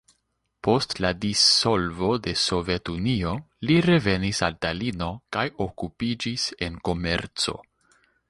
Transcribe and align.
Post 0.67 0.93
la 1.05 1.09
dissolvo 1.25 2.07
de 2.27 2.33
Sovetunio 2.43 3.35
li 3.69 3.77
revenis 3.87 4.41
al 4.49 4.57
Talino 4.67 5.09
kaj 5.37 5.45
okupiĝis 5.69 6.47
en 6.69 6.81
komerco. 6.89 7.59